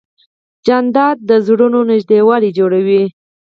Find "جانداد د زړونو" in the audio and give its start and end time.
0.65-1.79